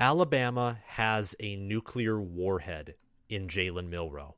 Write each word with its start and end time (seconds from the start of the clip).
Alabama 0.00 0.78
has 0.86 1.36
a 1.38 1.54
nuclear 1.54 2.20
warhead 2.20 2.96
in 3.28 3.46
Jalen 3.46 3.88
Milroe. 3.88 4.34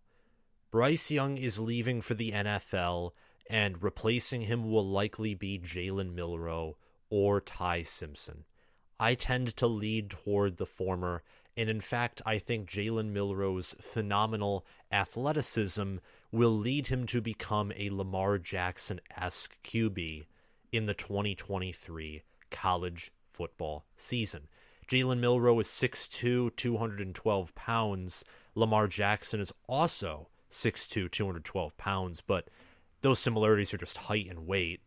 Bryce 0.70 1.10
Young 1.10 1.38
is 1.38 1.58
leaving 1.58 2.02
for 2.02 2.12
the 2.12 2.32
NFL, 2.32 3.12
and 3.48 3.82
replacing 3.82 4.42
him 4.42 4.70
will 4.70 4.86
likely 4.86 5.34
be 5.34 5.58
Jalen 5.58 6.12
Milroe 6.12 6.76
or 7.08 7.40
Ty 7.40 7.82
Simpson. 7.82 8.44
I 9.00 9.14
tend 9.14 9.56
to 9.56 9.66
lead 9.66 10.10
toward 10.10 10.58
the 10.58 10.66
former, 10.66 11.22
and 11.56 11.70
in 11.70 11.80
fact, 11.80 12.20
I 12.26 12.38
think 12.38 12.68
Jalen 12.68 13.12
Milroe's 13.12 13.74
phenomenal 13.80 14.66
athleticism 14.92 15.96
will 16.30 16.54
lead 16.56 16.88
him 16.88 17.06
to 17.06 17.22
become 17.22 17.72
a 17.76 17.88
Lamar 17.88 18.36
Jackson 18.38 19.00
esque 19.16 19.56
QB 19.64 20.26
in 20.70 20.84
the 20.84 20.94
2023 20.94 22.24
college 22.50 23.10
football 23.32 23.86
season. 23.96 24.48
Jalen 24.88 25.18
Milroe 25.18 25.58
is 25.58 25.66
6'2, 25.68 26.54
212 26.54 27.54
pounds. 27.54 28.24
Lamar 28.54 28.86
Jackson 28.86 29.40
is 29.40 29.52
also 29.68 30.28
6'2, 30.50 31.10
212 31.10 31.76
pounds, 31.76 32.20
but 32.20 32.48
those 33.00 33.18
similarities 33.18 33.74
are 33.74 33.78
just 33.78 33.96
height 33.96 34.28
and 34.30 34.46
weight. 34.46 34.80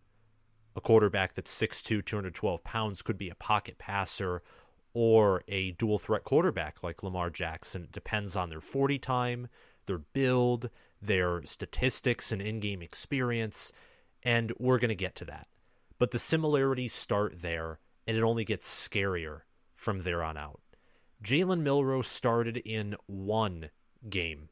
A 0.75 0.81
quarterback 0.81 1.35
that's 1.35 1.53
6'2, 1.53 2.05
212 2.05 2.63
pounds 2.63 3.01
could 3.01 3.17
be 3.17 3.29
a 3.29 3.35
pocket 3.35 3.77
passer 3.77 4.41
or 4.93 5.43
a 5.47 5.71
dual 5.71 5.99
threat 5.99 6.23
quarterback 6.23 6.81
like 6.81 7.03
Lamar 7.03 7.29
Jackson. 7.29 7.83
It 7.83 7.91
depends 7.91 8.35
on 8.35 8.49
their 8.49 8.61
40 8.61 8.99
time, 8.99 9.49
their 9.85 9.97
build, 9.97 10.69
their 11.01 11.41
statistics 11.43 12.31
and 12.31 12.41
in 12.41 12.61
game 12.61 12.81
experience, 12.81 13.73
and 14.23 14.53
we're 14.57 14.79
going 14.79 14.89
to 14.89 14.95
get 14.95 15.15
to 15.15 15.25
that. 15.25 15.47
But 15.97 16.11
the 16.11 16.19
similarities 16.19 16.93
start 16.93 17.41
there, 17.41 17.79
and 18.07 18.15
it 18.15 18.23
only 18.23 18.45
gets 18.45 18.87
scarier 18.87 19.41
from 19.79 20.01
there 20.01 20.21
on 20.21 20.35
out. 20.37 20.59
Jalen 21.23 21.61
Milroe 21.61 22.01
started 22.01 22.57
in 22.57 22.95
one 23.07 23.69
game, 24.09 24.49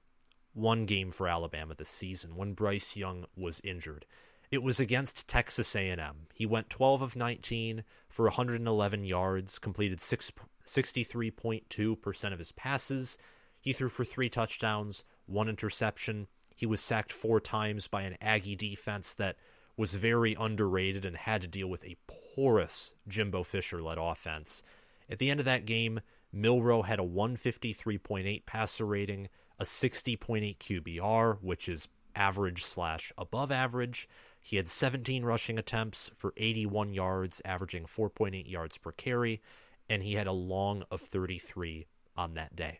one 0.53 0.85
game 0.85 1.11
for 1.11 1.27
Alabama 1.27 1.75
this 1.75 1.89
season 1.89 2.35
when 2.35 2.53
Bryce 2.53 2.95
Young 2.95 3.25
was 3.35 3.61
injured. 3.63 4.05
It 4.51 4.63
was 4.63 4.79
against 4.79 5.27
Texas 5.27 5.75
A&M. 5.75 6.27
He 6.33 6.45
went 6.45 6.69
12 6.69 7.01
of 7.01 7.15
19 7.17 7.83
for 8.09 8.23
111 8.25 9.03
yards, 9.03 9.59
completed 9.59 9.99
6, 9.99 10.31
63.2% 10.65 12.33
of 12.33 12.39
his 12.39 12.53
passes. 12.53 13.17
He 13.59 13.73
threw 13.73 13.89
for 13.89 14.05
three 14.05 14.29
touchdowns, 14.29 15.03
one 15.25 15.49
interception. 15.49 16.27
He 16.55 16.65
was 16.65 16.79
sacked 16.79 17.11
four 17.11 17.41
times 17.41 17.89
by 17.89 18.03
an 18.03 18.17
Aggie 18.21 18.55
defense 18.55 19.13
that 19.15 19.35
was 19.75 19.95
very 19.95 20.35
underrated 20.39 21.03
and 21.03 21.17
had 21.17 21.41
to 21.41 21.47
deal 21.47 21.67
with 21.67 21.83
a 21.83 21.97
porous 22.07 22.93
Jimbo 23.09 23.43
Fisher 23.43 23.81
led 23.81 23.97
offense. 23.97 24.63
At 25.09 25.19
the 25.19 25.29
end 25.29 25.39
of 25.39 25.45
that 25.45 25.65
game, 25.65 26.01
Milroe 26.31 26.81
had 26.83 26.99
a 26.99 27.03
153.8 27.03 28.45
passer 28.45 28.85
rating, 28.85 29.29
a 29.59 29.63
60.8 29.63 30.57
QBR, 30.57 31.37
which 31.41 31.69
is 31.69 31.87
average 32.15 32.63
slash 32.63 33.11
above 33.17 33.51
average. 33.51 34.09
He 34.41 34.57
had 34.57 34.67
17 34.67 35.23
rushing 35.23 35.57
attempts 35.57 36.11
for 36.15 36.33
81 36.37 36.93
yards, 36.93 37.41
averaging 37.45 37.85
4.8 37.85 38.49
yards 38.49 38.77
per 38.77 38.91
carry, 38.91 39.41
and 39.89 40.03
he 40.03 40.13
had 40.13 40.27
a 40.27 40.31
long 40.31 40.83
of 40.91 41.01
33 41.01 41.85
on 42.15 42.33
that 42.33 42.55
day. 42.55 42.79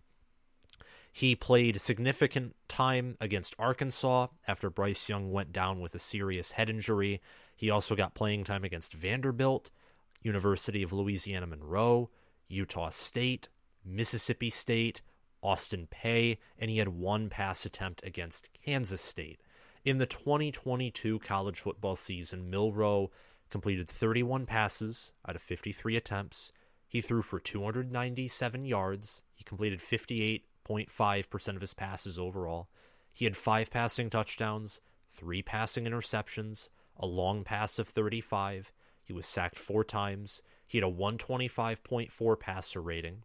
He 1.12 1.36
played 1.36 1.82
significant 1.82 2.56
time 2.68 3.18
against 3.20 3.56
Arkansas 3.58 4.28
after 4.48 4.70
Bryce 4.70 5.10
Young 5.10 5.32
went 5.32 5.52
down 5.52 5.80
with 5.80 5.96
a 5.96 6.00
serious 6.00 6.52
head 6.52 6.70
injury. 6.70 7.22
He 7.56 7.72
also 7.72 7.96
got 7.96 8.14
playing 8.14 8.44
time 8.44 8.64
against 8.64 8.94
Vanderbilt, 8.94 9.72
University 10.22 10.84
of 10.84 10.94
Louisiana 10.94 11.48
Monroe, 11.48 12.10
Utah 12.48 12.90
State, 12.90 13.50
Mississippi 13.86 14.50
State, 14.50 15.02
Austin 15.42 15.88
Peay, 15.88 16.38
and 16.58 16.70
he 16.70 16.78
had 16.78 16.90
one 16.90 17.30
pass 17.30 17.66
attempt 17.66 18.04
against 18.04 18.50
Kansas 18.54 19.02
State. 19.02 19.40
In 19.86 19.98
the 19.98 20.06
2022 20.06 21.20
college 21.20 21.60
football 21.60 21.96
season, 21.96 22.50
Milroe 22.50 23.12
completed 23.50 23.88
31 23.88 24.46
passes 24.46 25.14
out 25.28 25.36
of 25.36 25.42
53 25.42 25.96
attempts. 25.96 26.52
He 26.88 27.02
threw 27.02 27.22
for 27.22 27.40
297 27.40 28.66
yards. 28.66 29.22
He 29.34 29.44
completed 29.44 29.80
58.5% 29.80 31.56
of 31.56 31.62
his 31.62 31.74
passes 31.74 32.20
overall. 32.20 32.68
He 33.14 33.26
had 33.26 33.38
five 33.38 33.72
passing 33.72 34.10
touchdowns, 34.10 34.82
three 35.12 35.42
passing 35.42 35.86
interceptions, 35.86 36.70
a 36.98 37.06
long 37.06 37.44
pass 37.44 37.80
of 37.80 37.88
35. 37.88 38.72
He 39.08 39.14
was 39.14 39.26
sacked 39.26 39.58
four 39.58 39.86
times. 39.86 40.42
He 40.68 40.78
had 40.78 40.84
a 40.84 40.92
125.4 40.92 42.40
passer 42.40 42.82
rating, 42.82 43.24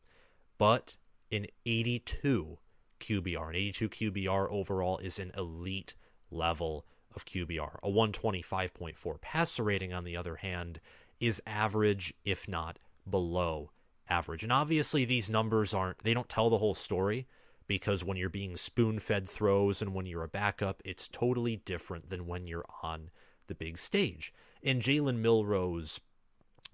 but 0.58 0.96
an 1.32 1.46
82 1.66 2.58
QBR. 3.00 3.48
An 3.48 3.56
82 3.56 3.88
QBR 3.88 4.48
overall 4.48 4.98
is 4.98 5.18
an 5.18 5.32
elite 5.36 5.94
level 6.30 6.86
of 7.16 7.24
QBR. 7.24 7.78
A 7.82 7.90
125.4 7.90 9.20
passer 9.20 9.64
rating, 9.64 9.92
on 9.92 10.04
the 10.04 10.16
other 10.16 10.36
hand, 10.36 10.80
is 11.18 11.42
average, 11.48 12.14
if 12.24 12.46
not 12.46 12.78
below 13.10 13.72
average. 14.08 14.44
And 14.44 14.52
obviously, 14.52 15.04
these 15.04 15.28
numbers 15.28 15.74
aren't, 15.74 15.98
they 16.04 16.14
don't 16.14 16.28
tell 16.28 16.48
the 16.48 16.58
whole 16.58 16.74
story 16.74 17.26
because 17.66 18.04
when 18.04 18.16
you're 18.16 18.28
being 18.28 18.56
spoon 18.56 19.00
fed 19.00 19.28
throws 19.28 19.82
and 19.82 19.94
when 19.94 20.06
you're 20.06 20.22
a 20.22 20.28
backup, 20.28 20.80
it's 20.84 21.08
totally 21.08 21.56
different 21.56 22.08
than 22.08 22.28
when 22.28 22.46
you're 22.46 22.66
on 22.84 23.10
the 23.52 23.64
big 23.64 23.76
stage. 23.76 24.32
In 24.62 24.80
Jalen 24.80 25.18
Milroe's 25.18 26.00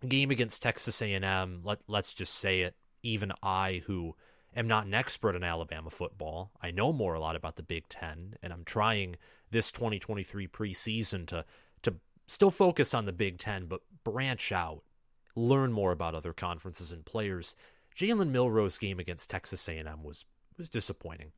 game 0.06 0.30
against 0.30 0.62
Texas 0.62 1.02
A&M, 1.02 1.60
let, 1.64 1.80
let's 1.88 2.14
just 2.14 2.34
say 2.34 2.60
it, 2.60 2.76
even 3.02 3.32
I 3.42 3.82
who 3.86 4.14
am 4.54 4.68
not 4.68 4.86
an 4.86 4.94
expert 4.94 5.34
in 5.34 5.42
Alabama 5.42 5.90
football, 5.90 6.52
I 6.62 6.70
know 6.70 6.92
more 6.92 7.14
a 7.14 7.20
lot 7.20 7.34
about 7.34 7.56
the 7.56 7.62
Big 7.62 7.88
10 7.88 8.36
and 8.42 8.52
I'm 8.52 8.64
trying 8.64 9.16
this 9.50 9.72
2023 9.72 10.46
preseason 10.46 11.26
to 11.26 11.44
to 11.82 11.94
still 12.26 12.50
focus 12.50 12.94
on 12.94 13.06
the 13.06 13.12
Big 13.12 13.38
10 13.38 13.66
but 13.66 13.80
branch 14.04 14.52
out, 14.52 14.82
learn 15.34 15.72
more 15.72 15.92
about 15.92 16.14
other 16.14 16.32
conferences 16.32 16.92
and 16.92 17.04
players. 17.04 17.56
Jalen 17.96 18.30
Milroe's 18.30 18.78
game 18.78 19.00
against 19.00 19.30
Texas 19.30 19.68
A&M 19.68 20.04
was 20.04 20.24
was 20.56 20.68
disappointing. 20.68 21.32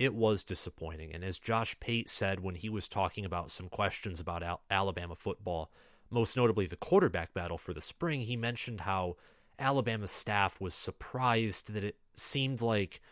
It 0.00 0.14
was 0.14 0.44
disappointing, 0.44 1.12
and 1.12 1.22
as 1.22 1.38
Josh 1.38 1.78
Pate 1.78 2.08
said 2.08 2.40
when 2.40 2.54
he 2.54 2.70
was 2.70 2.88
talking 2.88 3.26
about 3.26 3.50
some 3.50 3.68
questions 3.68 4.18
about 4.18 4.42
Al- 4.42 4.62
Alabama 4.70 5.14
football, 5.14 5.70
most 6.08 6.38
notably 6.38 6.64
the 6.64 6.74
quarterback 6.74 7.34
battle 7.34 7.58
for 7.58 7.74
the 7.74 7.82
spring, 7.82 8.22
he 8.22 8.34
mentioned 8.34 8.80
how 8.80 9.16
Alabama's 9.58 10.10
staff 10.10 10.58
was 10.58 10.72
surprised 10.72 11.74
that 11.74 11.84
it 11.84 11.96
seemed 12.14 12.62
like 12.62 13.02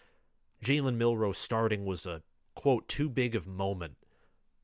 Jalen 0.64 0.96
Milroe 0.96 1.32
starting 1.32 1.84
was 1.84 2.06
a 2.06 2.22
quote 2.54 2.88
too 2.88 3.10
big 3.10 3.34
of 3.34 3.46
moment 3.46 3.98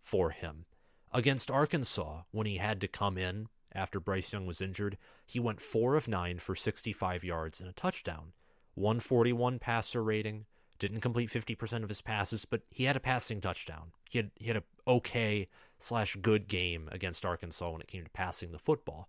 for 0.03 0.31
him. 0.31 0.65
Against 1.13 1.51
Arkansas, 1.51 2.23
when 2.31 2.47
he 2.47 2.57
had 2.57 2.81
to 2.81 2.89
come 2.89 3.19
in 3.19 3.49
after 3.71 4.01
Bryce 4.01 4.33
Young 4.33 4.47
was 4.47 4.63
injured, 4.63 4.97
he 5.27 5.39
went 5.39 5.61
4 5.61 5.95
of 5.95 6.09
9 6.09 6.39
for 6.39 6.55
65 6.55 7.23
yards 7.23 7.61
and 7.61 7.69
a 7.69 7.75
touchdown. 7.75 8.33
141 8.77 9.59
passer 9.59 10.03
rating, 10.03 10.47
didn't 10.79 11.01
complete 11.01 11.31
50% 11.31 11.83
of 11.83 11.89
his 11.89 12.01
passes, 12.01 12.45
but 12.45 12.63
he 12.71 12.85
had 12.85 12.97
a 12.97 13.01
passing 13.01 13.41
touchdown. 13.41 13.93
He 14.11 14.19
had, 14.19 14.31
he 14.37 14.47
had 14.47 14.57
a 14.57 14.63
okay 14.87 15.49
slash 15.79 16.17
good 16.17 16.49
game 16.49 16.89
against 16.93 17.25
Arkansas 17.25 17.71
when 17.71 17.81
it 17.81 17.89
came 17.89 18.05
to 18.05 18.11
passing 18.11 18.53
the 18.53 18.59
football. 18.59 19.09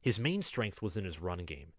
His 0.00 0.20
main 0.20 0.42
strength 0.42 0.82
was 0.82 0.96
in 0.96 1.04
his 1.04 1.20
run 1.20 1.40
game. 1.40 1.72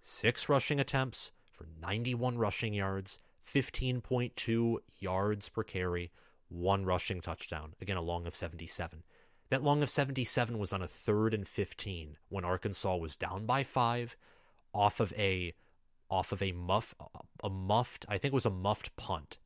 Six 0.00 0.48
rushing 0.48 0.78
attempts 0.80 1.32
for 1.52 1.66
91 1.80 2.38
rushing 2.38 2.74
yards, 2.74 3.18
15.2 3.52 4.76
yards 4.98 5.48
per 5.48 5.62
carry, 5.62 6.10
one 6.48 6.84
rushing 6.84 7.20
touchdown. 7.20 7.74
Again, 7.80 7.96
a 7.96 8.02
long 8.02 8.26
of 8.26 8.34
77. 8.34 9.02
That 9.48 9.62
long 9.62 9.82
of 9.82 9.90
77 9.90 10.58
was 10.58 10.72
on 10.72 10.82
a 10.82 10.88
third 10.88 11.32
and 11.32 11.46
15 11.46 12.16
when 12.28 12.44
Arkansas 12.44 12.96
was 12.96 13.16
down 13.16 13.46
by 13.46 13.62
five 13.62 14.16
off 14.74 15.00
of 15.00 15.12
a 15.14 15.54
off 16.08 16.32
of 16.32 16.42
a 16.42 16.52
muff 16.52 16.94
a 17.42 17.50
muffed 17.50 18.06
I 18.08 18.18
think 18.18 18.32
it 18.32 18.34
was 18.34 18.46
a 18.46 18.50
muffed 18.50 18.96
punt 18.96 19.38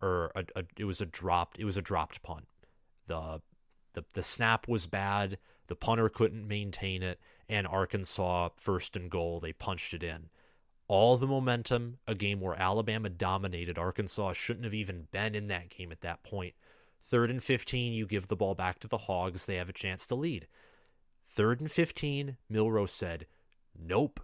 or 0.00 0.32
a, 0.34 0.44
a, 0.54 0.64
it 0.76 0.84
was 0.84 1.00
a 1.00 1.06
dropped 1.06 1.58
it 1.58 1.64
was 1.64 1.76
a 1.76 1.82
dropped 1.82 2.22
punt. 2.22 2.46
The 3.06 3.40
the 3.92 4.04
the 4.14 4.22
snap 4.22 4.68
was 4.68 4.86
bad. 4.86 5.38
The 5.68 5.76
punter 5.76 6.08
couldn't 6.08 6.46
maintain 6.46 7.02
it 7.02 7.20
and 7.48 7.66
Arkansas 7.66 8.50
first 8.56 8.96
and 8.96 9.10
goal 9.10 9.40
they 9.40 9.52
punched 9.52 9.94
it 9.94 10.02
in. 10.02 10.28
All 10.88 11.16
the 11.16 11.26
momentum 11.26 11.98
a 12.06 12.14
game 12.14 12.40
where 12.40 12.60
Alabama 12.60 13.08
dominated 13.08 13.78
Arkansas 13.78 14.34
shouldn't 14.34 14.64
have 14.64 14.74
even 14.74 15.08
been 15.10 15.34
in 15.34 15.48
that 15.48 15.68
game 15.68 15.90
at 15.92 16.00
that 16.02 16.22
point. 16.22 16.54
Third 17.04 17.30
and 17.30 17.42
15 17.42 17.92
you 17.92 18.06
give 18.06 18.28
the 18.28 18.36
ball 18.36 18.54
back 18.54 18.78
to 18.80 18.88
the 18.88 18.98
hogs. 18.98 19.44
They 19.44 19.56
have 19.56 19.68
a 19.68 19.74
chance 19.74 20.06
to 20.06 20.14
lead. 20.14 20.46
Third 21.26 21.60
and 21.60 21.70
15 21.70 22.36
Milroe 22.48 22.86
said 22.86 23.26
nope 23.78 24.20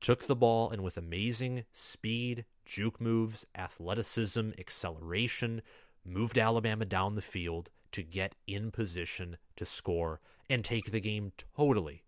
took 0.00 0.26
the 0.26 0.36
ball 0.36 0.70
and 0.70 0.82
with 0.82 0.96
amazing 0.96 1.64
speed, 1.72 2.44
juke 2.64 3.00
moves, 3.00 3.46
athleticism, 3.56 4.50
acceleration, 4.58 5.62
moved 6.04 6.38
Alabama 6.38 6.84
down 6.84 7.14
the 7.14 7.22
field 7.22 7.70
to 7.92 8.02
get 8.02 8.34
in 8.46 8.70
position 8.70 9.36
to 9.56 9.66
score 9.66 10.20
and 10.48 10.64
take 10.64 10.90
the 10.90 11.00
game 11.00 11.32
totally 11.56 12.04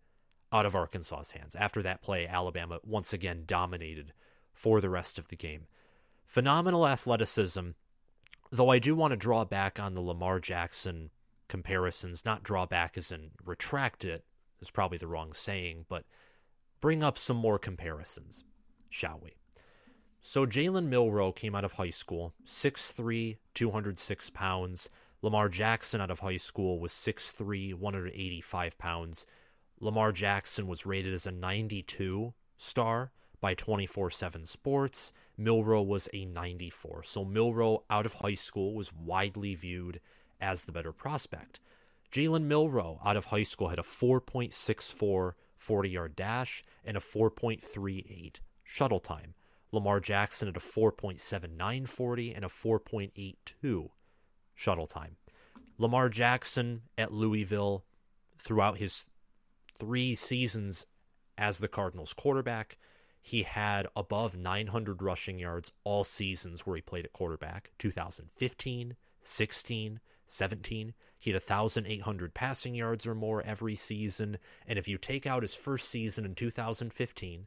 out 0.52 0.66
of 0.66 0.74
Arkansas's 0.74 1.32
hands. 1.32 1.54
After 1.54 1.82
that 1.82 2.02
play, 2.02 2.26
Alabama 2.26 2.80
once 2.84 3.12
again 3.12 3.44
dominated 3.46 4.12
for 4.52 4.80
the 4.80 4.90
rest 4.90 5.18
of 5.18 5.28
the 5.28 5.36
game. 5.36 5.66
Phenomenal 6.26 6.86
athleticism, 6.86 7.70
though 8.50 8.68
I 8.68 8.78
do 8.78 8.94
want 8.94 9.12
to 9.12 9.16
draw 9.16 9.44
back 9.44 9.78
on 9.80 9.94
the 9.94 10.00
Lamar 10.00 10.38
Jackson 10.40 11.10
comparisons, 11.48 12.24
not 12.24 12.42
draw 12.42 12.66
back 12.66 12.96
as 12.96 13.10
in 13.10 13.30
retract 13.44 14.04
it, 14.04 14.24
is 14.60 14.70
probably 14.70 14.98
the 14.98 15.08
wrong 15.08 15.32
saying, 15.32 15.86
but 15.88 16.04
bring 16.80 17.02
up 17.02 17.18
some 17.18 17.36
more 17.36 17.58
comparisons, 17.58 18.44
shall 18.88 19.20
we? 19.22 19.34
So 20.20 20.44
Jalen 20.44 20.86
Milroe 20.86 21.32
came 21.32 21.54
out 21.54 21.64
of 21.64 21.72
high 21.72 21.90
school, 21.90 22.34
6'3, 22.46 23.38
206 23.54 24.30
pounds. 24.30 24.90
Lamar 25.22 25.48
Jackson 25.48 26.00
out 26.00 26.10
of 26.10 26.20
high 26.20 26.36
school 26.36 26.78
was 26.78 26.92
6'3, 26.92 27.74
185 27.74 28.78
pounds. 28.78 29.26
Lamar 29.80 30.12
Jackson 30.12 30.66
was 30.66 30.84
rated 30.84 31.14
as 31.14 31.26
a 31.26 31.32
92 31.32 32.34
star 32.58 33.12
by 33.40 33.54
24 33.54 34.10
7 34.10 34.44
Sports. 34.44 35.12
Milroe 35.38 35.82
was 35.82 36.08
a 36.12 36.26
94. 36.26 37.02
So 37.04 37.24
Milroe 37.24 37.84
out 37.88 38.04
of 38.04 38.14
high 38.14 38.34
school 38.34 38.74
was 38.74 38.92
widely 38.92 39.54
viewed 39.54 40.00
as 40.38 40.64
the 40.64 40.72
better 40.72 40.92
prospect. 40.92 41.60
Jalen 42.12 42.44
Milroe 42.44 43.00
out 43.04 43.16
of 43.16 43.26
high 43.26 43.44
school 43.44 43.68
had 43.68 43.78
a 43.78 43.82
4.64 43.82 45.32
40 45.60 45.90
yard 45.90 46.16
dash 46.16 46.64
and 46.84 46.96
a 46.96 47.00
4.38 47.00 48.36
shuttle 48.64 48.98
time. 48.98 49.34
Lamar 49.70 50.00
Jackson 50.00 50.48
at 50.48 50.56
a 50.56 50.60
4.79 50.60 51.86
40 51.86 52.34
and 52.34 52.44
a 52.44 52.48
4.82 52.48 53.90
shuttle 54.54 54.86
time. 54.86 55.16
Lamar 55.78 56.08
Jackson 56.08 56.82
at 56.98 57.12
Louisville 57.12 57.84
throughout 58.38 58.78
his 58.78 59.06
three 59.78 60.14
seasons 60.14 60.86
as 61.38 61.58
the 61.58 61.68
Cardinals 61.68 62.12
quarterback, 62.14 62.78
he 63.22 63.42
had 63.42 63.86
above 63.94 64.34
900 64.34 65.02
rushing 65.02 65.38
yards 65.38 65.72
all 65.84 66.04
seasons 66.04 66.66
where 66.66 66.76
he 66.76 66.82
played 66.82 67.04
at 67.04 67.12
quarterback 67.12 67.70
2015, 67.78 68.96
16, 69.22 70.00
17. 70.26 70.94
He 71.20 71.30
had 71.30 71.42
1,800 71.42 72.32
passing 72.32 72.74
yards 72.74 73.06
or 73.06 73.14
more 73.14 73.42
every 73.42 73.74
season. 73.74 74.38
And 74.66 74.78
if 74.78 74.88
you 74.88 74.96
take 74.96 75.26
out 75.26 75.42
his 75.42 75.54
first 75.54 75.90
season 75.90 76.24
in 76.24 76.34
2015, 76.34 77.46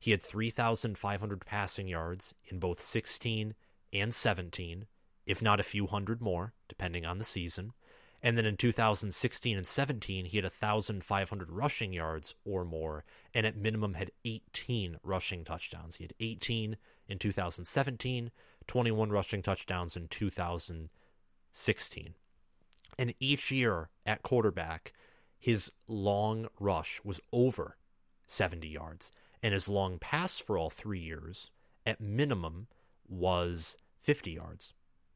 he 0.00 0.10
had 0.10 0.20
3,500 0.20 1.46
passing 1.46 1.86
yards 1.86 2.34
in 2.44 2.58
both 2.58 2.80
16 2.80 3.54
and 3.92 4.12
17, 4.12 4.86
if 5.26 5.40
not 5.40 5.60
a 5.60 5.62
few 5.62 5.86
hundred 5.86 6.20
more, 6.20 6.54
depending 6.68 7.06
on 7.06 7.18
the 7.18 7.24
season. 7.24 7.72
And 8.20 8.36
then 8.36 8.46
in 8.46 8.56
2016 8.56 9.56
and 9.56 9.66
17, 9.66 10.24
he 10.24 10.36
had 10.36 10.44
1,500 10.44 11.52
rushing 11.52 11.92
yards 11.92 12.34
or 12.44 12.64
more, 12.64 13.04
and 13.32 13.46
at 13.46 13.56
minimum 13.56 13.94
had 13.94 14.10
18 14.24 14.96
rushing 15.04 15.44
touchdowns. 15.44 15.96
He 15.96 16.04
had 16.04 16.14
18 16.18 16.76
in 17.06 17.18
2017, 17.18 18.32
21 18.66 19.10
rushing 19.10 19.42
touchdowns 19.42 19.96
in 19.96 20.08
2016. 20.08 22.14
And 22.98 23.14
each 23.18 23.50
year 23.50 23.88
at 24.06 24.22
quarterback, 24.22 24.92
his 25.38 25.72
long 25.88 26.48
rush 26.58 27.00
was 27.04 27.20
over 27.32 27.76
70 28.26 28.68
yards, 28.68 29.10
and 29.42 29.52
his 29.52 29.68
long 29.68 29.98
pass 29.98 30.38
for 30.38 30.56
all 30.56 30.70
three 30.70 31.00
years, 31.00 31.50
at 31.84 32.00
minimum, 32.00 32.66
was 33.06 33.76
50 34.00 34.30
yards 34.32 34.72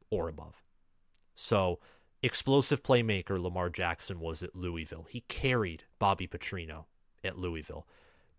or 0.09 0.27
above. 0.27 0.61
So, 1.35 1.79
explosive 2.21 2.83
playmaker 2.83 3.41
Lamar 3.41 3.69
Jackson 3.69 4.19
was 4.19 4.43
at 4.43 4.55
Louisville. 4.55 5.07
He 5.09 5.21
carried 5.21 5.83
Bobby 5.97 6.27
Petrino 6.27 6.85
at 7.23 7.37
Louisville, 7.37 7.87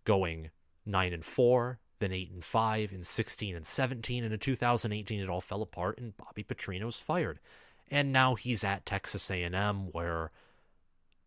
going 0.04 0.50
9 0.86 1.12
and 1.12 1.24
4, 1.24 1.78
then 1.98 2.12
8 2.12 2.30
and 2.32 2.44
5, 2.44 2.92
and 2.92 3.06
16 3.06 3.56
and 3.56 3.66
17. 3.66 4.24
And 4.24 4.32
in 4.32 4.38
2018, 4.38 5.20
it 5.20 5.28
all 5.28 5.40
fell 5.40 5.62
apart, 5.62 5.98
and 5.98 6.16
Bobby 6.16 6.44
Petrino's 6.44 7.00
fired. 7.00 7.40
And 7.90 8.12
now 8.12 8.34
he's 8.36 8.62
at 8.62 8.86
Texas 8.86 9.30
A&M, 9.30 9.88
where 9.92 10.30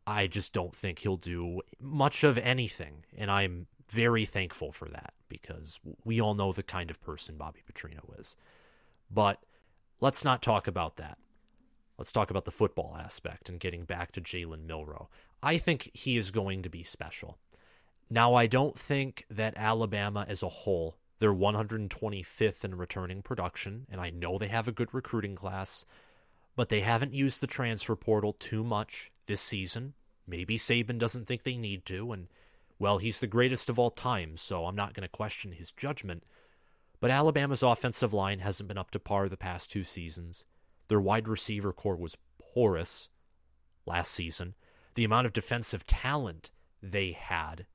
I 0.07 0.27
just 0.27 0.53
don't 0.53 0.73
think 0.73 0.99
he'll 0.99 1.17
do 1.17 1.61
much 1.79 2.23
of 2.23 2.37
anything. 2.37 3.05
And 3.17 3.29
I'm 3.29 3.67
very 3.89 4.25
thankful 4.25 4.71
for 4.71 4.87
that 4.89 5.13
because 5.27 5.79
we 6.03 6.21
all 6.21 6.33
know 6.33 6.51
the 6.51 6.63
kind 6.63 6.89
of 6.89 7.01
person 7.01 7.37
Bobby 7.37 7.61
Petrino 7.69 8.19
is. 8.19 8.35
But 9.11 9.39
let's 9.99 10.23
not 10.23 10.41
talk 10.41 10.67
about 10.67 10.97
that. 10.97 11.17
Let's 11.97 12.11
talk 12.11 12.31
about 12.31 12.45
the 12.45 12.51
football 12.51 12.97
aspect 12.99 13.49
and 13.49 13.59
getting 13.59 13.83
back 13.83 14.11
to 14.13 14.21
Jalen 14.21 14.65
Milroe. 14.65 15.09
I 15.41 15.57
think 15.57 15.91
he 15.93 16.17
is 16.17 16.31
going 16.31 16.63
to 16.63 16.69
be 16.69 16.83
special. 16.83 17.37
Now, 18.09 18.33
I 18.35 18.47
don't 18.47 18.77
think 18.77 19.25
that 19.29 19.53
Alabama 19.57 20.25
as 20.27 20.43
a 20.43 20.49
whole, 20.49 20.97
they're 21.19 21.33
125th 21.33 22.63
in 22.63 22.75
returning 22.75 23.21
production, 23.21 23.85
and 23.91 24.01
I 24.01 24.09
know 24.09 24.37
they 24.37 24.47
have 24.47 24.67
a 24.67 24.73
good 24.73 24.93
recruiting 24.93 25.35
class, 25.35 25.85
but 26.55 26.69
they 26.69 26.81
haven't 26.81 27.13
used 27.13 27.41
the 27.41 27.47
transfer 27.47 27.95
portal 27.95 28.33
too 28.33 28.63
much 28.63 29.11
this 29.25 29.41
season. 29.41 29.93
Maybe 30.27 30.57
Saban 30.57 30.99
doesn't 30.99 31.27
think 31.27 31.43
they 31.43 31.57
need 31.57 31.85
to, 31.85 32.11
and 32.11 32.27
well, 32.79 32.97
he's 32.97 33.19
the 33.19 33.27
greatest 33.27 33.69
of 33.69 33.79
all 33.79 33.91
time, 33.91 34.37
so 34.37 34.65
I'm 34.65 34.75
not 34.75 34.93
going 34.93 35.03
to 35.03 35.09
question 35.09 35.53
his 35.53 35.71
judgment. 35.71 36.23
But 36.99 37.11
Alabama's 37.11 37.63
offensive 37.63 38.13
line 38.13 38.39
hasn't 38.39 38.67
been 38.67 38.77
up 38.77 38.91
to 38.91 38.99
par 38.99 39.27
the 39.27 39.37
past 39.37 39.71
two 39.71 39.83
seasons. 39.83 40.43
Their 40.87 41.01
wide 41.01 41.27
receiver 41.27 41.73
core 41.73 41.95
was 41.95 42.17
porous 42.39 43.09
last 43.85 44.11
season. 44.11 44.55
The 44.95 45.03
amount 45.03 45.27
of 45.27 45.33
defensive 45.33 45.85
talent 45.85 46.51
they 46.81 47.11
had 47.11 47.65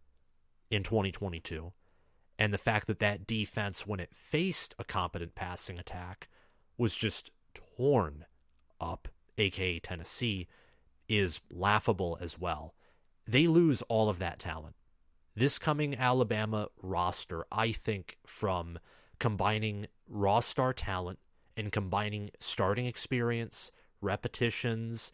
in 0.71 0.83
2022, 0.83 1.73
and 2.39 2.55
the 2.55 2.59
fact 2.59 2.87
that 2.87 3.01
that 3.01 3.27
defense, 3.27 3.87
when 3.87 4.01
it 4.01 4.15
faced 4.15 4.75
a 4.79 4.85
competent 4.85 5.35
passing 5.35 5.79
attack, 5.79 6.29
was 6.77 6.95
just 6.95 7.31
torn 7.55 8.25
up, 8.81 9.09
aka 9.37 9.79
Tennessee, 9.79 10.49
is 11.09 11.41
laughable 11.51 12.19
as 12.21 12.39
well. 12.39 12.75
They 13.27 13.47
lose 13.47 13.83
all 13.83 14.09
of 14.09 14.19
that 14.19 14.39
talent. 14.39 14.75
This 15.35 15.59
coming 15.59 15.97
Alabama 15.97 16.69
roster, 16.83 17.45
I 17.53 17.73
think, 17.73 18.19
from 18.27 18.79
combining 19.19 19.87
raw 20.09 20.41
star 20.41 20.73
talent 20.73 21.19
and 21.57 21.71
combining 21.71 22.31
starting 22.41 22.87
experience, 22.87 23.71
repetitions, 24.01 25.13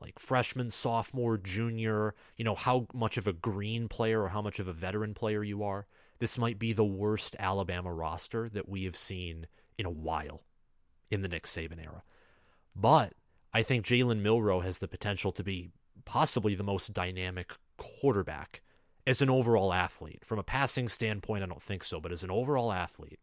like 0.00 0.18
freshman, 0.18 0.70
sophomore, 0.70 1.38
junior, 1.38 2.14
you 2.36 2.44
know, 2.44 2.54
how 2.54 2.86
much 2.92 3.16
of 3.16 3.26
a 3.26 3.32
green 3.32 3.88
player 3.88 4.22
or 4.22 4.28
how 4.28 4.42
much 4.42 4.58
of 4.58 4.68
a 4.68 4.72
veteran 4.72 5.14
player 5.14 5.42
you 5.42 5.62
are. 5.62 5.86
This 6.18 6.38
might 6.38 6.58
be 6.58 6.72
the 6.72 6.84
worst 6.84 7.36
Alabama 7.38 7.92
roster 7.92 8.48
that 8.50 8.68
we 8.68 8.84
have 8.84 8.96
seen 8.96 9.46
in 9.78 9.86
a 9.86 9.90
while 9.90 10.42
in 11.10 11.22
the 11.22 11.28
Nick 11.28 11.44
Saban 11.44 11.82
era. 11.82 12.02
But 12.76 13.14
I 13.54 13.62
think 13.62 13.86
Jalen 13.86 14.20
Milroe 14.20 14.60
has 14.60 14.78
the 14.78 14.88
potential 14.88 15.32
to 15.32 15.42
be 15.42 15.70
possibly 16.04 16.54
the 16.54 16.62
most 16.62 16.92
dynamic 16.92 17.54
quarterback 17.78 18.60
as 19.06 19.22
an 19.22 19.30
overall 19.30 19.72
athlete. 19.72 20.24
From 20.24 20.38
a 20.38 20.44
passing 20.44 20.88
standpoint, 20.88 21.42
I 21.42 21.46
don't 21.46 21.62
think 21.62 21.82
so, 21.82 22.00
but 22.00 22.12
as 22.12 22.22
an 22.22 22.30
overall 22.30 22.72
athlete, 22.72 23.20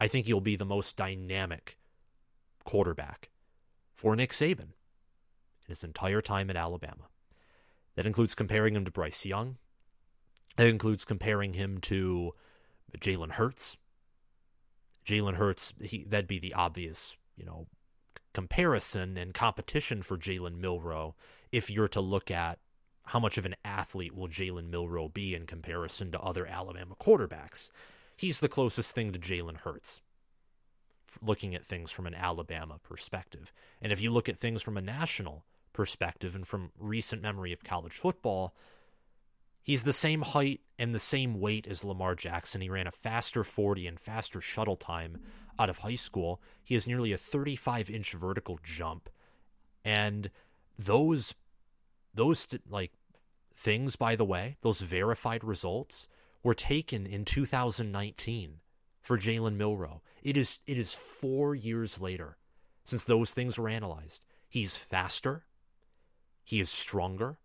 I 0.00 0.08
think 0.08 0.26
he'll 0.26 0.40
be 0.40 0.56
the 0.56 0.64
most 0.64 0.96
dynamic 0.96 1.76
quarterback 2.64 3.28
for 3.94 4.16
Nick 4.16 4.30
Saban 4.32 4.60
in 4.60 5.68
his 5.68 5.84
entire 5.84 6.22
time 6.22 6.48
at 6.48 6.56
Alabama. 6.56 7.08
That 7.94 8.06
includes 8.06 8.34
comparing 8.34 8.74
him 8.74 8.84
to 8.84 8.90
Bryce 8.90 9.26
Young. 9.26 9.58
That 10.56 10.66
includes 10.66 11.04
comparing 11.04 11.54
him 11.54 11.78
to 11.82 12.32
Jalen 12.96 13.32
Hurts. 13.32 13.76
Jalen 15.04 15.34
Hurts, 15.34 15.74
he, 15.80 16.04
that'd 16.04 16.28
be 16.28 16.38
the 16.38 16.54
obvious, 16.54 17.16
you 17.36 17.44
know, 17.44 17.66
comparison 18.38 19.16
and 19.16 19.34
competition 19.34 20.00
for 20.00 20.16
Jalen 20.16 20.60
Milroe 20.60 21.16
if 21.50 21.68
you're 21.68 21.88
to 21.88 22.00
look 22.00 22.30
at 22.30 22.60
how 23.06 23.18
much 23.18 23.36
of 23.36 23.44
an 23.44 23.56
athlete 23.64 24.14
will 24.14 24.28
Jalen 24.28 24.70
Milroe 24.70 25.08
be 25.08 25.34
in 25.34 25.44
comparison 25.44 26.12
to 26.12 26.20
other 26.20 26.46
Alabama 26.46 26.94
quarterbacks. 27.00 27.72
He's 28.16 28.38
the 28.38 28.48
closest 28.48 28.94
thing 28.94 29.12
to 29.12 29.18
Jalen 29.18 29.56
Hurts 29.56 30.02
looking 31.20 31.56
at 31.56 31.66
things 31.66 31.90
from 31.90 32.06
an 32.06 32.14
Alabama 32.14 32.78
perspective. 32.80 33.52
And 33.82 33.90
if 33.90 34.00
you 34.00 34.12
look 34.12 34.28
at 34.28 34.38
things 34.38 34.62
from 34.62 34.76
a 34.76 34.82
national 34.82 35.44
perspective 35.72 36.36
and 36.36 36.46
from 36.46 36.70
recent 36.78 37.20
memory 37.20 37.52
of 37.52 37.64
college 37.64 37.94
football, 37.94 38.54
he's 39.68 39.84
the 39.84 39.92
same 39.92 40.22
height 40.22 40.62
and 40.78 40.94
the 40.94 40.98
same 40.98 41.38
weight 41.38 41.66
as 41.68 41.84
Lamar 41.84 42.14
Jackson. 42.14 42.62
He 42.62 42.70
ran 42.70 42.86
a 42.86 42.90
faster 42.90 43.44
40 43.44 43.86
and 43.86 44.00
faster 44.00 44.40
shuttle 44.40 44.76
time 44.76 45.18
out 45.58 45.68
of 45.68 45.78
high 45.78 45.94
school. 45.94 46.40
He 46.64 46.72
has 46.72 46.86
nearly 46.86 47.12
a 47.12 47.18
35 47.18 47.90
inch 47.90 48.12
vertical 48.12 48.58
jump. 48.62 49.10
And 49.84 50.30
those, 50.78 51.34
those 52.14 52.48
like 52.68 52.92
things, 53.54 53.94
by 53.94 54.16
the 54.16 54.24
way, 54.24 54.56
those 54.62 54.80
verified 54.80 55.44
results 55.44 56.08
were 56.42 56.54
taken 56.54 57.04
in 57.04 57.26
2019 57.26 58.60
for 59.02 59.18
Jalen 59.18 59.56
Milroe. 59.56 60.00
It 60.22 60.38
is 60.38 60.60
it 60.66 60.78
is 60.78 60.94
four 60.94 61.54
years 61.54 62.00
later 62.00 62.38
since 62.84 63.04
those 63.04 63.32
things 63.32 63.58
were 63.58 63.68
analyzed. 63.68 64.22
He's 64.48 64.78
faster. 64.78 65.44
He 66.42 66.58
is 66.58 66.70
stronger. 66.70 67.38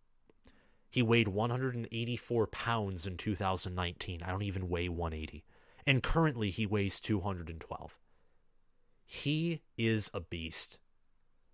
He 0.94 1.02
weighed 1.02 1.28
184 1.28 2.46
pounds 2.46 3.08
in 3.08 3.18
2019. 3.18 4.22
I 4.22 4.30
don't 4.30 4.44
even 4.44 4.70
weigh 4.70 4.90
180. 4.90 5.44
And 5.88 6.04
currently 6.04 6.52
he 6.52 6.68
weighs 6.68 7.00
212. 7.00 7.98
He 9.04 9.64
is 9.76 10.12
a 10.14 10.20
beast. 10.20 10.78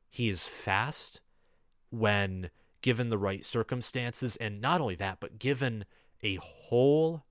He 0.10 0.28
is 0.28 0.46
fast 0.46 1.22
when 1.90 2.50
given 2.82 3.08
the 3.08 3.18
right 3.18 3.46
circumstances. 3.46 4.36
And 4.36 4.60
not 4.60 4.82
only 4.82 4.96
that, 4.96 5.22
but 5.22 5.40
given 5.40 5.86
a 6.22 6.36
whole 6.42 7.24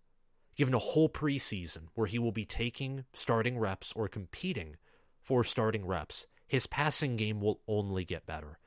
given 0.56 0.72
a 0.72 0.78
whole 0.78 1.10
preseason 1.10 1.88
where 1.94 2.06
he 2.06 2.18
will 2.18 2.32
be 2.32 2.46
taking 2.46 3.04
starting 3.12 3.58
reps 3.58 3.92
or 3.92 4.08
competing 4.08 4.76
for 5.22 5.44
starting 5.44 5.84
reps, 5.84 6.26
his 6.46 6.66
passing 6.66 7.16
game 7.16 7.38
will 7.38 7.60
only 7.68 8.06
get 8.06 8.24
better. 8.24 8.58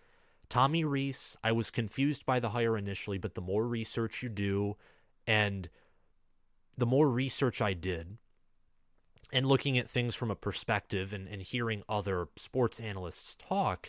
Tommy 0.52 0.84
Rees, 0.84 1.38
I 1.42 1.54
was 1.54 1.72
confused 1.72 2.26
by 2.26 2.42
the 2.42 2.50
hire 2.50 2.78
initially, 2.78 3.18
but 3.18 3.36
the 3.36 3.42
more 3.42 3.66
research 3.66 4.22
you 4.22 4.28
do 4.28 4.76
and 5.26 5.70
the 6.78 6.86
more 6.86 7.10
research 7.10 7.62
I 7.62 7.72
did, 7.72 8.18
and 9.32 9.46
looking 9.46 9.78
at 9.78 9.90
things 9.90 10.14
from 10.14 10.30
a 10.30 10.36
perspective 10.36 11.14
and, 11.14 11.26
and 11.30 11.42
hearing 11.42 11.84
other 11.88 12.28
sports 12.36 12.82
analysts 12.82 13.36
talk, 13.36 13.88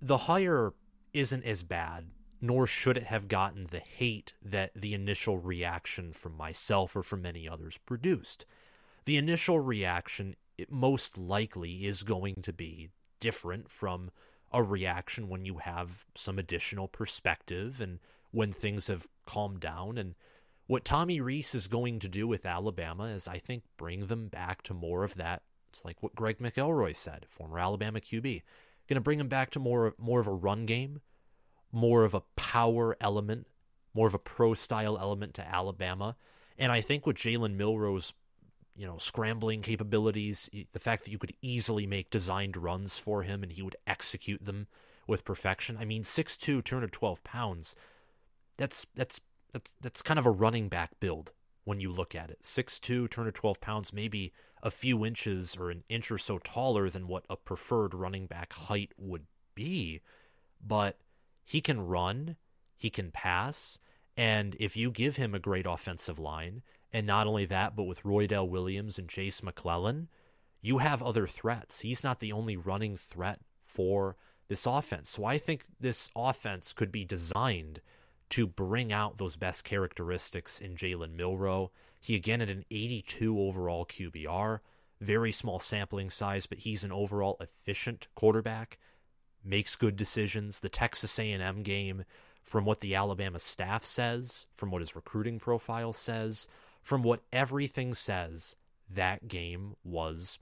the 0.00 0.16
hire 0.16 0.72
isn't 1.12 1.44
as 1.44 1.62
bad, 1.62 2.06
nor 2.40 2.66
should 2.66 2.96
it 2.96 3.04
have 3.04 3.28
gotten 3.28 3.66
the 3.70 3.80
hate 3.80 4.32
that 4.42 4.72
the 4.74 4.94
initial 4.94 5.36
reaction 5.36 6.14
from 6.14 6.34
myself 6.34 6.96
or 6.96 7.02
from 7.02 7.20
many 7.20 7.46
others 7.46 7.78
produced. 7.84 8.46
The 9.04 9.18
initial 9.18 9.60
reaction, 9.60 10.36
it 10.56 10.72
most 10.72 11.18
likely, 11.18 11.84
is 11.84 12.04
going 12.04 12.36
to 12.40 12.54
be 12.54 12.88
different 13.20 13.70
from 13.70 14.10
a 14.52 14.62
reaction 14.62 15.28
when 15.28 15.44
you 15.44 15.58
have 15.58 16.04
some 16.14 16.38
additional 16.38 16.88
perspective 16.88 17.80
and 17.80 17.98
when 18.30 18.52
things 18.52 18.86
have 18.86 19.08
calmed 19.26 19.60
down. 19.60 19.98
And 19.98 20.14
what 20.66 20.84
Tommy 20.84 21.20
Rees 21.20 21.54
is 21.54 21.68
going 21.68 21.98
to 22.00 22.08
do 22.08 22.26
with 22.26 22.46
Alabama 22.46 23.04
is, 23.04 23.28
I 23.28 23.38
think, 23.38 23.64
bring 23.76 24.06
them 24.06 24.28
back 24.28 24.62
to 24.62 24.74
more 24.74 25.04
of 25.04 25.14
that. 25.16 25.42
It's 25.70 25.84
like 25.84 26.02
what 26.02 26.14
Greg 26.14 26.38
McElroy 26.38 26.94
said, 26.94 27.26
former 27.28 27.58
Alabama 27.58 28.00
QB. 28.00 28.42
Going 28.88 28.94
to 28.94 29.00
bring 29.00 29.18
them 29.18 29.28
back 29.28 29.50
to 29.50 29.60
more 29.60 29.94
more 29.98 30.20
of 30.20 30.26
a 30.26 30.32
run 30.32 30.64
game, 30.64 31.00
more 31.72 32.04
of 32.04 32.14
a 32.14 32.22
power 32.36 32.96
element, 33.00 33.46
more 33.92 34.06
of 34.06 34.14
a 34.14 34.18
pro 34.18 34.54
style 34.54 34.96
element 34.96 35.34
to 35.34 35.46
Alabama. 35.46 36.16
And 36.56 36.70
I 36.70 36.80
think 36.80 37.04
what 37.04 37.16
Jalen 37.16 37.56
Milroe's 37.56 38.14
you 38.76 38.86
know, 38.86 38.98
scrambling 38.98 39.62
capabilities, 39.62 40.50
the 40.72 40.78
fact 40.78 41.04
that 41.04 41.10
you 41.10 41.18
could 41.18 41.34
easily 41.40 41.86
make 41.86 42.10
designed 42.10 42.56
runs 42.56 42.98
for 42.98 43.22
him 43.22 43.42
and 43.42 43.52
he 43.52 43.62
would 43.62 43.76
execute 43.86 44.44
them 44.44 44.66
with 45.06 45.24
perfection. 45.24 45.76
I 45.78 45.84
mean, 45.84 46.02
6'2", 46.02 46.62
212 46.64 47.24
pounds. 47.24 47.74
That's 48.56 48.86
that's 48.94 49.20
that's 49.52 49.72
that's 49.80 50.02
kind 50.02 50.18
of 50.18 50.26
a 50.26 50.30
running 50.30 50.68
back 50.68 50.98
build 51.00 51.32
when 51.64 51.80
you 51.80 51.90
look 51.90 52.14
at 52.14 52.30
it. 52.30 52.42
6'2", 52.42 53.10
212 53.10 53.60
pounds, 53.60 53.92
maybe 53.92 54.32
a 54.62 54.70
few 54.70 55.04
inches 55.04 55.56
or 55.56 55.70
an 55.70 55.84
inch 55.88 56.10
or 56.10 56.18
so 56.18 56.38
taller 56.38 56.90
than 56.90 57.08
what 57.08 57.24
a 57.30 57.36
preferred 57.36 57.94
running 57.94 58.26
back 58.26 58.52
height 58.52 58.92
would 58.98 59.26
be, 59.54 60.00
but 60.64 60.98
he 61.44 61.60
can 61.60 61.86
run, 61.86 62.36
he 62.76 62.90
can 62.90 63.10
pass, 63.10 63.78
and 64.16 64.56
if 64.58 64.76
you 64.76 64.90
give 64.90 65.16
him 65.16 65.34
a 65.34 65.38
great 65.38 65.66
offensive 65.66 66.18
line 66.18 66.62
and 66.92 67.06
not 67.06 67.26
only 67.26 67.46
that, 67.46 67.76
but 67.76 67.84
with 67.84 68.02
Roydell 68.02 68.48
Williams 68.48 68.98
and 68.98 69.08
Jase 69.08 69.42
McClellan, 69.42 70.08
you 70.60 70.78
have 70.78 71.02
other 71.02 71.26
threats. 71.26 71.80
He's 71.80 72.02
not 72.02 72.20
the 72.20 72.32
only 72.32 72.56
running 72.56 72.96
threat 72.96 73.40
for 73.64 74.16
this 74.48 74.66
offense. 74.66 75.10
So 75.10 75.24
I 75.24 75.38
think 75.38 75.64
this 75.80 76.10
offense 76.16 76.72
could 76.72 76.92
be 76.92 77.04
designed 77.04 77.80
to 78.30 78.46
bring 78.46 78.92
out 78.92 79.18
those 79.18 79.36
best 79.36 79.64
characteristics 79.64 80.60
in 80.60 80.74
Jalen 80.74 81.14
Milroe. 81.14 81.70
He 82.00 82.14
again 82.14 82.40
had 82.40 82.50
an 82.50 82.64
82 82.70 83.38
overall 83.38 83.86
QBR, 83.86 84.60
very 85.00 85.32
small 85.32 85.58
sampling 85.58 86.10
size, 86.10 86.46
but 86.46 86.58
he's 86.58 86.84
an 86.84 86.92
overall 86.92 87.36
efficient 87.40 88.08
quarterback, 88.14 88.78
makes 89.44 89.76
good 89.76 89.96
decisions. 89.96 90.60
The 90.60 90.68
Texas 90.68 91.18
A&M 91.18 91.62
game, 91.62 92.04
from 92.42 92.64
what 92.64 92.80
the 92.80 92.94
Alabama 92.94 93.38
staff 93.38 93.84
says, 93.84 94.46
from 94.54 94.70
what 94.70 94.82
his 94.82 94.96
recruiting 94.96 95.38
profile 95.38 95.92
says, 95.92 96.48
from 96.86 97.02
what 97.02 97.24
everything 97.32 97.94
says, 97.94 98.54
that 98.88 99.26
game 99.26 99.74
was 99.82 100.38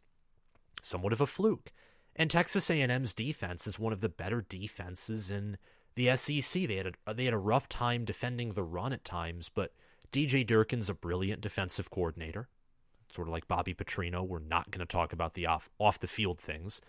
somewhat 0.83 1.15
of 1.15 1.23
a 1.23 1.27
fluke. 1.27 1.73
And 2.15 2.31
Texas 2.31 2.69
A&M's 2.69 3.15
defense 3.15 3.67
is 3.67 3.79
one 3.79 3.95
of 3.95 4.03
the 4.03 4.11
better 4.11 4.45
defenses 4.47 5.31
in 5.31 5.57
the 5.95 6.15
SEC. 6.15 6.69
They 6.69 6.77
had 6.77 6.97
a, 7.07 7.15
they 7.15 7.25
had 7.25 7.33
a 7.33 7.39
rough 7.39 7.67
time 7.71 8.05
defending 8.05 8.53
the 8.53 8.63
run 8.63 8.93
at 8.93 9.07
times, 9.07 9.49
but 9.49 9.73
DJ 10.13 10.47
Durkin's 10.47 10.91
a 10.91 10.95
brilliant 10.95 11.41
defensive 11.41 11.91
coordinator. 11.91 12.51
Sort 13.11 13.27
of 13.27 13.33
like 13.33 13.49
Bobby 13.49 13.73
Petrino. 13.73 14.23
We're 14.23 14.39
not 14.39 14.71
going 14.71 14.87
to 14.87 14.93
talk 14.93 15.15
about 15.15 15.33
the 15.33 15.47
off 15.47 15.71
off 15.79 15.99
the 15.99 16.07
field 16.07 16.39
things, 16.39 16.83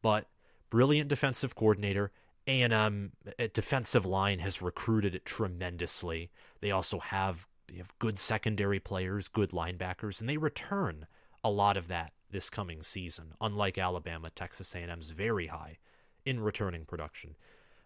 but 0.00 0.30
brilliant 0.70 1.10
defensive 1.10 1.54
coordinator. 1.54 2.10
A&M 2.46 3.12
eh, 3.38 3.48
defensive 3.52 4.06
line 4.06 4.38
has 4.38 4.62
recruited 4.62 5.14
it 5.14 5.26
tremendously. 5.26 6.30
They 6.62 6.70
also 6.70 7.00
have 7.00 7.46
they 7.66 7.76
have 7.76 7.98
good 7.98 8.18
secondary 8.18 8.80
players, 8.80 9.28
good 9.28 9.50
linebackers, 9.50 10.20
and 10.20 10.28
they 10.28 10.36
return 10.36 11.06
a 11.42 11.50
lot 11.50 11.76
of 11.76 11.88
that 11.88 12.12
this 12.30 12.50
coming 12.50 12.82
season. 12.82 13.34
Unlike 13.40 13.78
Alabama, 13.78 14.30
Texas 14.30 14.74
A&M's 14.74 15.10
very 15.10 15.48
high 15.48 15.78
in 16.24 16.40
returning 16.40 16.84
production. 16.84 17.36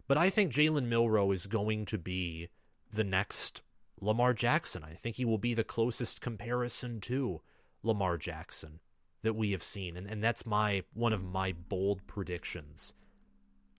But 0.07 0.17
I 0.17 0.31
think 0.31 0.53
Jalen 0.53 0.87
Milroe 0.87 1.33
is 1.33 1.47
going 1.47 1.85
to 1.87 1.99
be 1.99 2.49
the 2.93 3.05
next 3.05 3.63
Lamar 4.01 4.33
Jackson. 4.33 4.85
I 4.85 4.95
think 4.95 5.17
he 5.17 5.25
will 5.25 5.39
be 5.39 5.55
the 5.55 5.65
closest 5.65 6.21
comparison 6.21 7.01
to 7.03 7.43
Lamar 7.83 8.17
Jackson 8.17 8.81
that 9.23 9.35
we 9.35 9.51
have 9.53 9.63
seen. 9.63 9.97
And, 9.97 10.07
and 10.07 10.23
that's 10.23 10.47
my 10.47 10.85
one 10.95 11.13
of 11.13 11.25
my 11.25 11.53
bold 11.53 12.07
predictions 12.07 12.95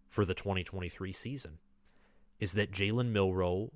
for 0.07 0.25
the 0.25 0.33
2023 0.33 1.11
season 1.11 1.59
is 2.39 2.53
that 2.53 2.71
Jalen 2.71 3.11
Milroe 3.11 3.71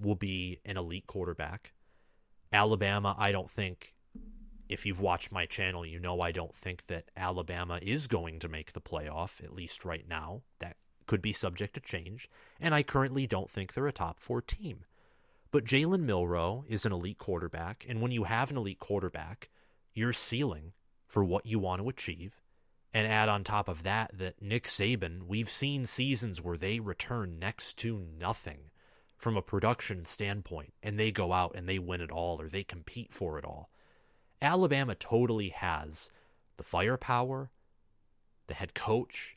will 0.00 0.14
be 0.14 0.60
an 0.64 0.76
elite 0.76 1.06
quarterback. 1.06 1.72
Alabama, 2.52 3.14
I 3.18 3.32
don't 3.32 3.50
think, 3.50 3.94
if 4.68 4.86
you've 4.86 5.00
watched 5.00 5.32
my 5.32 5.46
channel, 5.46 5.84
you 5.84 5.98
know 5.98 6.20
I 6.20 6.32
don't 6.32 6.54
think 6.54 6.86
that 6.86 7.10
Alabama 7.16 7.78
is 7.82 8.06
going 8.06 8.38
to 8.40 8.48
make 8.48 8.72
the 8.72 8.80
playoff, 8.80 9.42
at 9.42 9.54
least 9.54 9.84
right 9.84 10.06
now. 10.08 10.42
That 10.60 10.76
could 11.06 11.22
be 11.22 11.32
subject 11.32 11.74
to 11.74 11.80
change. 11.80 12.28
And 12.60 12.74
I 12.74 12.82
currently 12.82 13.26
don't 13.26 13.50
think 13.50 13.72
they're 13.72 13.86
a 13.86 13.92
top 13.92 14.20
four 14.20 14.40
team. 14.40 14.84
But 15.50 15.64
Jalen 15.64 16.02
Milroe 16.02 16.64
is 16.68 16.84
an 16.84 16.92
elite 16.92 17.18
quarterback. 17.18 17.86
And 17.88 18.02
when 18.02 18.12
you 18.12 18.24
have 18.24 18.50
an 18.50 18.58
elite 18.58 18.78
quarterback, 18.78 19.48
your 19.94 20.12
ceiling 20.12 20.72
for 21.06 21.24
what 21.24 21.46
you 21.46 21.58
want 21.58 21.82
to 21.82 21.88
achieve. 21.88 22.42
And 22.92 23.06
add 23.06 23.28
on 23.28 23.44
top 23.44 23.68
of 23.68 23.82
that, 23.82 24.12
that 24.18 24.40
Nick 24.40 24.64
Saban, 24.64 25.26
we've 25.26 25.48
seen 25.48 25.86
seasons 25.86 26.42
where 26.42 26.56
they 26.56 26.80
return 26.80 27.38
next 27.38 27.78
to 27.78 27.98
nothing 28.18 28.70
from 29.18 29.36
a 29.36 29.42
production 29.42 30.04
standpoint 30.04 30.72
and 30.82 30.98
they 30.98 31.10
go 31.10 31.32
out 31.32 31.54
and 31.54 31.68
they 31.68 31.78
win 31.78 32.00
it 32.00 32.10
all 32.10 32.40
or 32.40 32.48
they 32.48 32.62
compete 32.62 33.12
for 33.12 33.36
it 33.38 33.44
all. 33.44 33.68
Alabama 34.40 34.94
totally 34.94 35.48
has 35.48 36.10
the 36.56 36.62
firepower, 36.62 37.50
the 38.46 38.54
head 38.54 38.74
coach, 38.74 39.36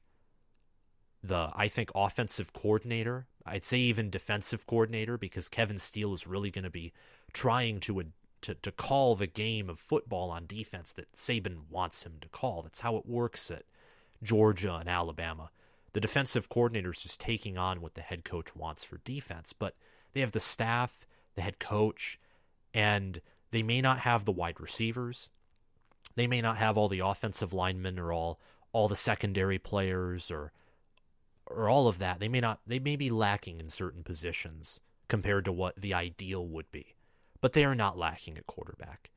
the 1.23 1.49
I 1.55 1.67
think 1.67 1.89
offensive 1.95 2.53
coordinator, 2.53 3.25
I'd 3.45 3.65
say 3.65 3.79
even 3.79 4.11
defensive 4.11 4.67
coordinator 4.67 5.17
because 5.17 5.49
Kevin 5.49 5.79
Steele 5.79 6.13
is 6.13 6.27
really 6.27 6.51
going 6.51 6.63
to 6.63 6.69
be 6.69 6.93
trying 7.33 7.79
to 7.81 8.03
to 8.41 8.53
to 8.55 8.71
call 8.71 9.15
the 9.15 9.27
game 9.27 9.69
of 9.69 9.79
football 9.79 10.29
on 10.29 10.45
defense 10.45 10.93
that 10.93 11.13
Saban 11.13 11.69
wants 11.69 12.03
him 12.03 12.17
to 12.21 12.29
call. 12.29 12.61
That's 12.61 12.81
how 12.81 12.97
it 12.97 13.07
works 13.07 13.49
at 13.49 13.63
Georgia 14.21 14.75
and 14.75 14.89
Alabama 14.89 15.49
the 15.93 16.01
defensive 16.01 16.49
coordinator 16.49 16.91
is 16.91 17.01
just 17.01 17.19
taking 17.19 17.57
on 17.57 17.81
what 17.81 17.95
the 17.95 18.01
head 18.01 18.23
coach 18.23 18.55
wants 18.55 18.83
for 18.83 18.99
defense. 18.99 19.53
But 19.53 19.75
they 20.13 20.21
have 20.21 20.31
the 20.31 20.39
staff, 20.39 21.05
the 21.35 21.41
head 21.41 21.59
coach, 21.59 22.19
and 22.73 23.21
they 23.51 23.63
may 23.63 23.81
not 23.81 23.99
have 23.99 24.25
the 24.25 24.31
wide 24.31 24.59
receivers. 24.59 25.29
They 26.15 26.27
may 26.27 26.41
not 26.41 26.57
have 26.57 26.77
all 26.77 26.89
the 26.89 26.99
offensive 26.99 27.53
linemen 27.53 27.99
or 27.99 28.11
all 28.11 28.39
all 28.73 28.87
the 28.87 28.95
secondary 28.95 29.59
players 29.59 30.31
or 30.31 30.51
or 31.45 31.67
all 31.67 31.87
of 31.87 31.97
that. 31.99 32.19
They 32.19 32.29
may 32.29 32.39
not 32.39 32.59
they 32.65 32.79
may 32.79 32.95
be 32.95 33.09
lacking 33.09 33.59
in 33.59 33.69
certain 33.69 34.03
positions 34.03 34.79
compared 35.07 35.45
to 35.45 35.51
what 35.51 35.75
the 35.75 35.93
ideal 35.93 36.47
would 36.47 36.71
be. 36.71 36.95
But 37.41 37.53
they 37.53 37.65
are 37.65 37.75
not 37.75 37.97
lacking 37.97 38.37
at 38.37 38.47
quarterback. 38.47 39.11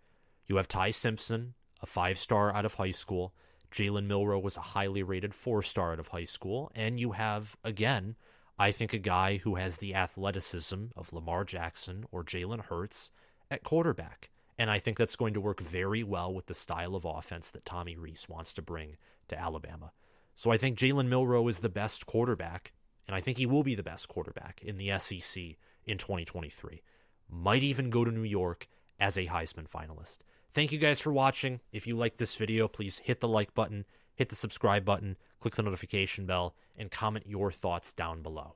You 0.47 0.57
have 0.57 0.66
Ty 0.66 0.90
Simpson, 0.90 1.54
a 1.81 1.87
five 1.87 2.19
star 2.19 2.52
out 2.52 2.64
of 2.64 2.75
high 2.75 2.90
school. 2.90 3.33
Jalen 3.75 4.07
Milroe 4.07 4.38
was 4.38 4.57
a 4.57 4.61
highly 4.61 5.02
rated 5.02 5.35
four 5.35 5.61
star 5.61 5.93
out 5.93 5.99
of 5.99 6.09
high 6.09 6.25
school. 6.25 6.71
And 6.76 7.00
you 7.00 7.12
have, 7.12 7.57
again, 7.64 8.14
I 8.57 8.71
think 8.71 8.93
a 8.93 8.99
guy 8.99 9.38
who 9.38 9.57
has 9.57 9.78
the 9.78 9.97
athleticism 9.97 10.85
of 10.97 11.12
Lamar 11.12 11.45
Jackson 11.45 12.04
or 12.12 12.23
Jalen 12.23 12.66
Hurts 12.66 13.11
at 13.50 13.64
quarterback. 13.64 14.31
And 14.57 14.71
I 14.71 14.78
think 14.78 14.97
that's 14.97 15.16
going 15.16 15.35
to 15.35 15.40
work 15.40 15.61
very 15.61 16.04
well 16.04 16.33
with 16.33 16.47
the 16.47 16.54
style 16.54 16.95
of 16.95 17.04
offense 17.04 17.50
that 17.50 17.64
Tommy 17.64 17.97
Rees 17.97 18.28
wants 18.28 18.52
to 18.52 18.62
bring 18.62 18.97
to 19.26 19.38
Alabama. 19.38 19.90
So 20.37 20.52
I 20.52 20.57
think 20.57 20.78
Jalen 20.78 21.09
Milroe 21.09 21.49
is 21.49 21.59
the 21.59 21.69
best 21.69 22.07
quarterback, 22.07 22.73
and 23.09 23.16
I 23.16 23.21
think 23.21 23.38
he 23.38 23.47
will 23.47 23.64
be 23.64 23.75
the 23.75 23.83
best 23.83 24.09
quarterback 24.09 24.62
in 24.62 24.78
the 24.78 24.97
SEC 25.00 25.57
in 25.85 25.99
2023. 25.99 26.83
Might 27.28 27.64
even 27.64 27.90
go 27.90 28.04
to 28.04 28.12
New 28.12 28.23
York 28.23 28.69
as 29.00 29.16
a 29.16 29.26
Heisman 29.26 29.69
finalist. 29.69 30.19
Thank 30.55 30.71
you 30.71 30.79
guys 30.79 31.01
for 31.01 31.13
watching. 31.13 31.61
If 31.73 31.89
you 31.89 31.97
like 31.97 32.17
this 32.17 32.37
video, 32.37 32.69
please 32.69 32.99
hit 32.99 33.21
the 33.21 33.27
like 33.27 33.55
button, 33.55 33.85
hit 34.15 34.29
the 34.29 34.37
subscribe 34.37 34.85
button, 34.85 35.17
click 35.41 35.57
the 35.57 35.65
notification 35.65 36.27
bell, 36.27 36.55
and 36.77 36.93
comment 36.93 37.27
your 37.27 37.51
thoughts 37.51 37.93
down 37.93 38.23
below. 38.23 38.55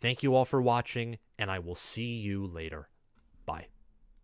Thank 0.00 0.22
you 0.22 0.36
all 0.36 0.44
for 0.44 0.62
watching, 0.62 1.18
and 1.38 1.50
I 1.50 1.58
will 1.58 1.74
see 1.74 2.12
you 2.12 2.46
later. 2.46 2.88